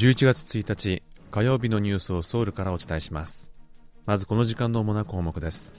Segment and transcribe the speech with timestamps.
[0.00, 3.52] 11月1日火曜日のニュースをソウルからお伝えします。
[4.06, 5.74] まずこの時間の主な項目です。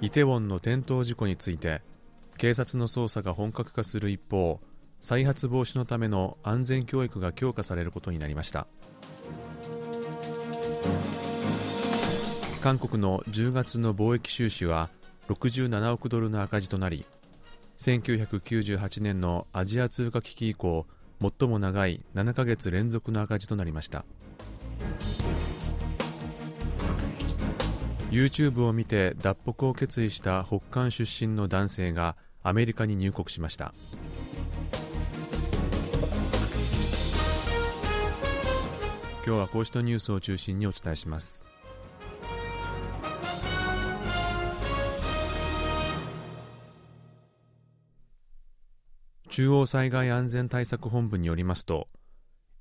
[0.00, 1.82] イテウォンの転倒事故について
[2.38, 4.58] 警察の捜査が本格化する一方
[5.02, 8.66] 再発防止のための安全教育が強化されることになりました。
[12.62, 14.88] 韓国の10月の貿易収支は
[15.28, 17.04] 67億ドルの赤字となり
[17.78, 20.86] 1998年のアジア通貨危機以降
[21.20, 24.04] 最も長い7ヶ月連続の赤字となりました。
[28.10, 33.74] YouTube を見て脱北を決意した北韓出身の男性がアメリカに入国しました。
[39.26, 41.44] 今日はこうしたニュースを中心にお伝えします。
[49.38, 51.86] 中央災害安全対策本部によりますと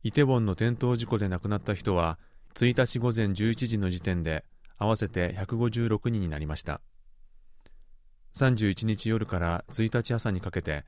[0.04, 2.20] イテウォンの転倒事故で亡くなった人は
[2.54, 4.46] 1日午前11時の時点で
[4.78, 6.82] 合わせて156人になりました。
[8.36, 10.86] 31日夜から1日朝にかけて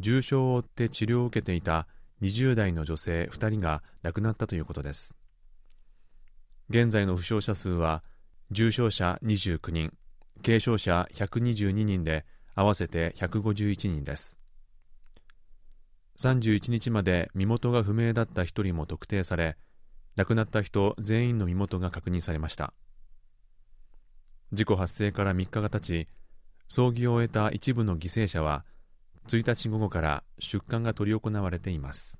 [0.00, 1.86] 重傷を負って治療を受けていた
[2.22, 5.14] 20代の女性2人が亡くなったということです。
[6.70, 8.02] 現在の負傷者数は
[8.50, 9.92] 重傷者29人
[10.42, 14.38] 軽傷者122人で合わせて151人です。
[16.18, 19.56] 31日まで身元が不明だった1人も特定され
[20.16, 22.72] 亡くなった人全員の身元が確認されました。
[24.52, 26.08] 事故発生から3日が経ち
[26.68, 28.64] 葬儀を終えた一部の犠牲者は
[29.28, 32.18] 1日午後から出棺が執り行われています。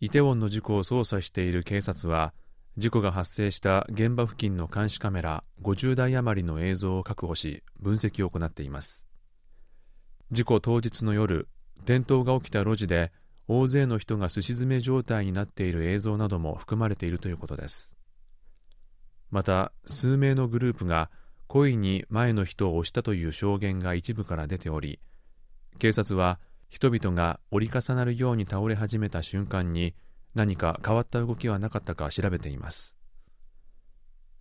[0.00, 2.32] イテウォンの事故を捜査している警察は
[2.78, 9.06] 事故が発生した現場付近の監視カメラ50台余りの映像を確保し分析を行っています。
[10.32, 11.46] 事故当日の夜
[11.84, 13.12] 転倒が起きた路地で
[13.46, 17.96] 大勢の人がすし詰め状態になっている映像なども含まれているということです。
[19.30, 21.10] また数名のグループが
[21.46, 24.98] 故意に前の人を押したという証言が一部から出ており
[25.78, 29.94] 警察は人々が折り重なるように倒れ始めた瞬間に
[30.34, 32.96] 何か変わった動きはなかったか調べています。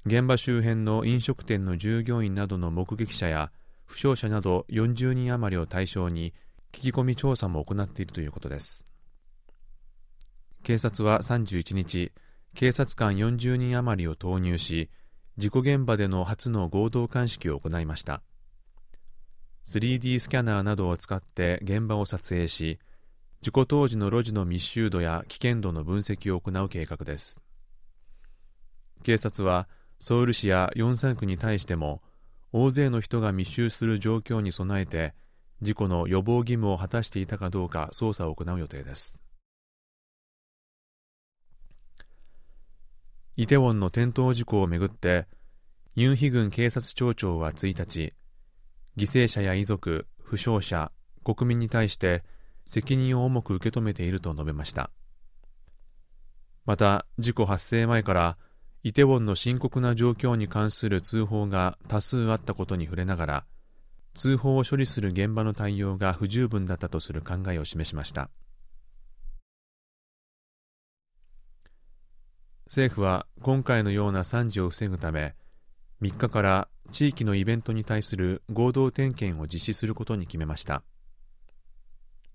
[0.08, 3.52] 現場周辺の飲食店の従業員などの目撃者や
[3.86, 6.34] 負傷者など40人余りを対象に
[6.72, 8.86] 聞き込み調査も行っているということです。
[10.64, 12.12] 警察は31日
[12.56, 14.90] 警察官40人余りを投入し
[15.38, 18.22] 事故現場での初の合同鑑識を行いました。
[19.66, 22.80] 3D スキャナーなどを使って現場を撮影し
[23.42, 27.42] 事故当時の路地の密集度や危険度の分析を行う計画です。
[29.04, 29.68] 警察は
[30.00, 32.02] ソウル市やヨンサン区に対しても
[32.58, 35.14] 大勢の人が密集する状況に備えて
[35.62, 39.20] 事故の予防義務を果たしていたかどうか捜査を行う予定です。
[43.36, 45.28] イテウォンの転倒事故をめぐって
[45.96, 48.14] ユン・ヒグン警察庁長は1日
[48.96, 50.94] 犠牲者や遺族負傷者
[51.26, 52.24] 国民に対して
[52.64, 54.92] 責任を重く受け止めていると述べました。
[56.66, 58.38] また事故発生前から
[58.86, 63.46] イテウォンの深刻な状況に関する通報が多数あったことに触れながら
[64.14, 68.30] 通報を処理する現場の対応が不十分だったとする考えを示しました。
[72.68, 75.34] 政府は今回のような惨事を防ぐため
[76.04, 80.84] 3日から地域のイベントに対する合同点検を実施することに決めました。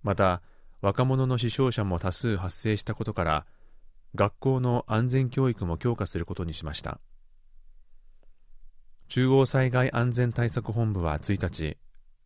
[0.02, 0.42] また
[0.80, 3.46] 若者の死傷者も多数発生したことから
[4.14, 7.00] 学校の安全教育も強化することにしました。
[9.08, 11.76] 中央災害安全対策本部は1日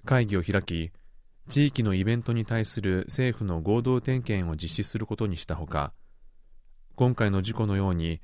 [0.04, 0.92] 会議を開き
[1.48, 5.94] 地域のイベントに対する政府の合同点検を実施することにしたほか
[6.94, 8.20] 今回の事故のように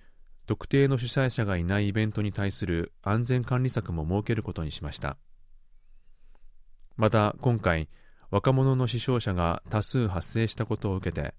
[0.46, 5.16] 特定の主催者がいないイベントに対する安全管理策も設けることにしました。
[6.96, 7.88] また今回
[8.30, 11.34] 若者の死傷者が多数発生したことを受けて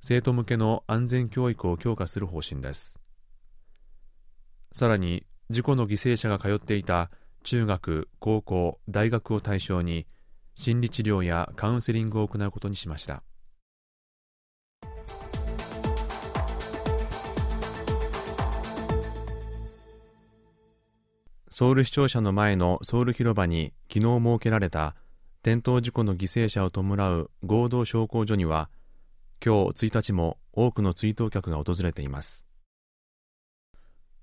[0.00, 3.00] 生徒向けの安全教育を強化する方針です。
[4.72, 7.10] さらに事故の犠牲者が通っていた
[7.44, 10.06] 中学、高校、大学を対象に
[10.54, 13.22] 心理治療やカウンセリングを行うことにしました。
[21.48, 24.94] ソウル市庁舎の前のソウル広場に昨日設けられた
[25.40, 28.68] 転倒事故の犠牲者を弔う合同焼香所には
[29.46, 32.44] 今日1日も多くの追悼客が訪れています。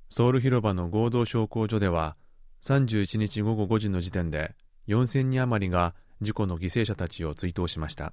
[0.10, 2.18] ソウル広場の合同焼香所では
[2.62, 4.54] 31日午後5時の時点で
[4.90, 8.12] 4000人余りが事故の犠牲者たちを追悼しました。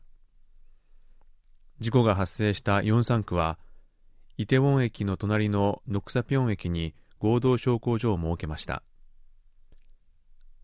[1.81, 3.59] 事故が発生したヨンサン区は
[4.37, 8.85] イテウォン駅の隣のノクサピョン駅に合同昇降所を設けました。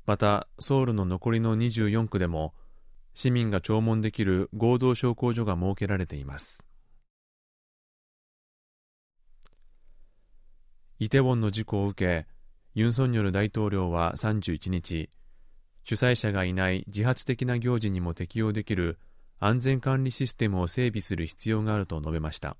[0.07, 2.55] またソウルの残りの24区でも
[3.19, 6.63] 市民が弔問できる合同昇降所が設けられています。
[10.99, 12.27] イテウォンの事故を受け
[12.75, 15.09] ユン・ソンニョル大統領は31日
[15.85, 18.99] 主催者がいない自発的な行事にも適用できる
[19.39, 22.59] 安全管理システムを整備する必要があると述べました。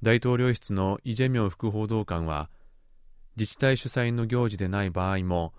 [0.00, 2.50] 大統領室のイ・ジェミョン副報道官は
[3.36, 5.54] 自治体主催の行事でない場合も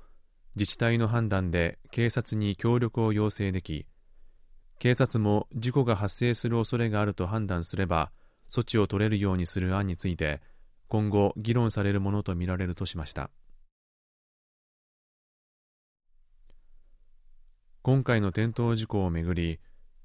[0.56, 3.86] 自治体の判断で警察に協力を要請でき
[4.80, 8.12] 警察も事故が発生する恐れがあると判断すれば
[8.50, 10.42] 措置を取れるようにする案について
[10.88, 13.32] 今後議論されるものとみられるとしました。
[17.82, 19.60] 今回の転倒事故をめぐり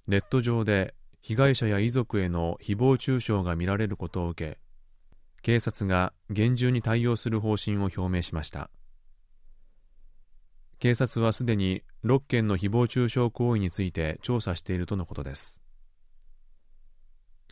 [0.06, 4.58] ネット上で被害者や遺族への誹謗中傷が見られることを受け
[5.43, 8.70] 警察が厳重に対応する方針を表明しました。
[10.81, 15.61] 警察はすでに6件の誹謗中傷行為について調査しているとのことです。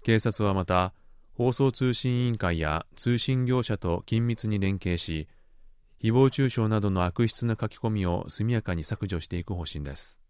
[0.03, 0.95] 警察はまた
[1.35, 5.29] 放送通信委員会や通信業者と緊密に連携し
[6.03, 10.23] 誹謗中傷などの悪質な書き込みを速やかに削除していく方針です。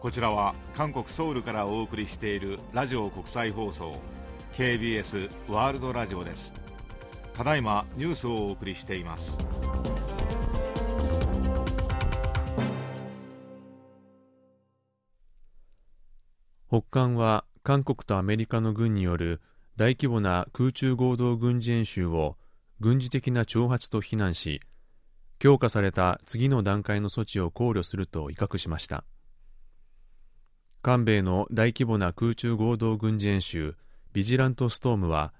[0.00, 4.00] こちらは韓国ソウルからお送りしているラジオ国際放送
[4.54, 6.54] KBS ワールドラジオです。
[7.34, 9.38] ただいまニュースをお送りしています。
[16.70, 19.42] 北韓は韓国とアメリカの軍による
[19.76, 22.38] 大規模な空中合同軍事演習を
[22.80, 24.62] 軍事的な挑発と非難し
[25.38, 29.04] 強化された次の段階の措置を考慮すると威嚇しました。
[30.82, 33.76] 韓米の大規模な空中合同軍事演習
[34.14, 35.34] ビジラントストームは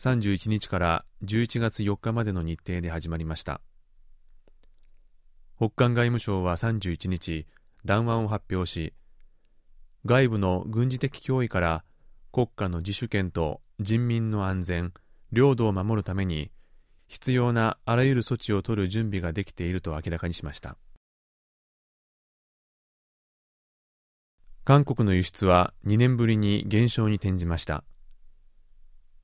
[0.00, 3.60] 31日から11月4日までの日程で始まりました。
[5.56, 7.46] 北韓外務省は31日
[7.84, 8.92] 談話を発表し
[10.04, 11.84] 外部の軍事的脅威から
[12.32, 14.92] 国家の自主権と人民の安全、
[15.30, 16.50] 領土を守るために
[17.06, 20.76] 必要なあらゆる措置を取る準備ができていると明らかにしました。
[24.64, 27.82] 韓国の輸出は2年ぶりに減少に転じました。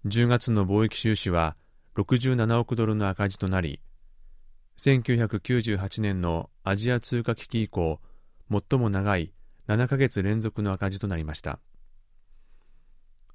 [0.04, 1.56] 10月の貿易収支は
[1.96, 3.80] 67億ドルの赤字となり
[4.78, 8.00] 1998年のアジア通貨危機以降
[8.50, 9.32] 最も長い
[9.68, 11.60] 7ヶ月連続の赤字となりました。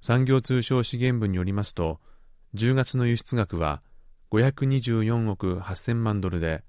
[0.02, 2.02] 産業通商資源部によりますと
[2.56, 3.82] 10月の輸出額は
[4.32, 6.66] 524億8000万ドルで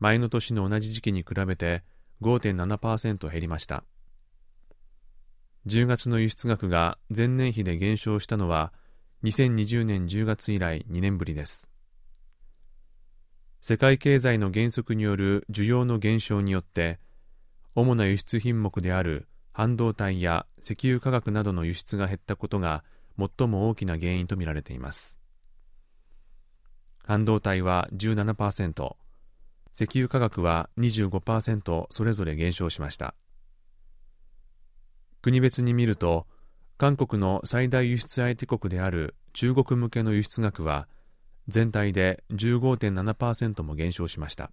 [0.00, 1.84] 前の年の同じ時期に比べて
[2.22, 3.84] 5.7%減りました。
[5.68, 8.72] 10月の輸出額が前年比で減少したのは
[9.22, 11.68] 2020年10月以来2年ぶりです。
[13.60, 16.98] 世界経済の減速による需要の減少によって
[17.74, 22.82] 主な輸出品目である半導体や石油化学などの輸出が減ったことが
[23.18, 25.18] 最も大きな原因とみられています。
[27.04, 28.96] 半導体は17%
[29.74, 33.14] 石油化学は25%それぞれ減少しました。
[35.22, 36.26] 国別に見ると
[36.76, 40.88] 韓国の最大輸出相手国である中国向けの輸出額は
[41.48, 44.52] 全体で15.7%も減少しました。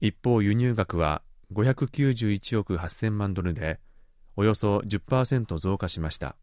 [0.00, 3.78] 一方輸入額は591億8000万ドルで
[4.36, 6.36] およそ10%増加しました。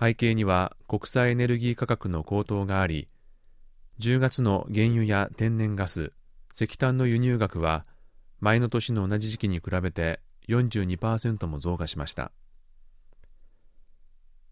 [0.00, 3.08] 背景には国際エネルギー価格の高騰があり
[3.98, 6.12] 10月の原油や天然ガス
[6.54, 7.84] 石炭の輸入額は
[8.40, 12.32] 前の年の同じ時期に比べて42%も増加しました。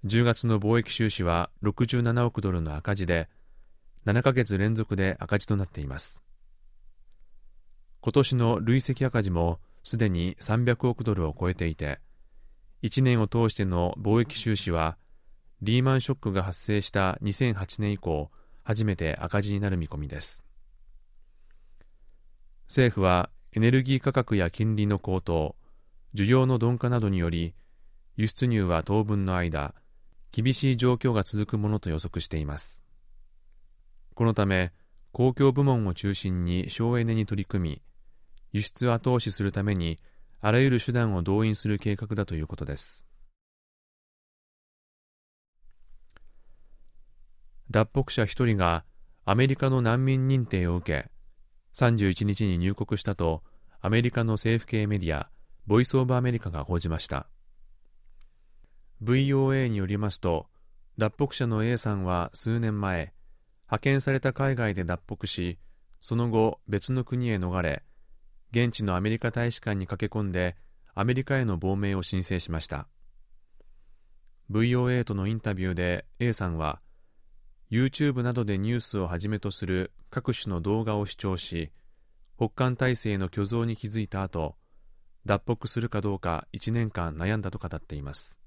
[0.04, 3.28] 10月の貿易収支は67億ドルの赤字で
[4.06, 6.22] 7ヶ月連続で赤字となっています。
[8.00, 11.98] 今年の累積赤字もすでに300億ドルを超えていて
[12.82, 14.96] 1年を通しての貿易収支は
[15.62, 18.30] リーマンショックが発生した2008年以降
[18.62, 20.44] 初めて赤字になる見込みです。
[22.68, 25.56] 政府はエネルギー価格や金利の高騰
[26.14, 27.54] 需要の鈍化などにより
[28.14, 29.74] 輸出入は当分の間
[30.30, 32.84] 厳しい状況が続くものと予測しています。
[34.14, 34.70] このため
[35.10, 37.82] 公共部門を中心に省エネに取り組み
[38.52, 39.98] 輸出を後押しするために
[40.40, 43.08] あらゆる手段を動員する計画だということです。
[47.72, 48.84] 脱北者1人が
[49.24, 51.10] アメリカの難民認定を受け
[51.74, 53.42] 31日に入国したと
[53.80, 55.30] アメリカの政府系メディア
[55.66, 57.28] ボイス・オブ・アメリカが報じました。
[59.04, 60.46] VOA によりますと
[60.96, 63.12] 脱北者の A さんは数年前
[63.66, 65.60] 派遣された海外で脱北し
[66.00, 67.84] その後別の国へ逃れ
[68.50, 70.56] 現地のアメリカ大使館に駆け込んで
[70.94, 72.88] アメリカへの亡命を申請しました。
[74.50, 76.80] VOA とのインタビューで A さんは
[77.70, 81.70] YouTube などでニュースをはじめとする各種の動画を視聴し
[82.38, 84.54] 北韓体制の虚像に気づいた後
[85.26, 88.38] 脱北するかどうか1年間悩んだと語っています。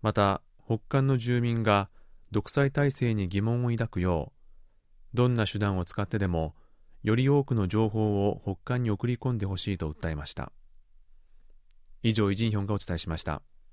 [0.00, 1.90] また北韓の住民が
[2.30, 4.32] 独裁体制に疑問を抱くよ
[5.12, 6.54] うどんな手段を使ってでも
[7.02, 10.50] より多くの情報を北韓に送り込んでほしいと訴えました。
[12.02, 13.42] 以上イ・ジンヒョンがお伝えしました。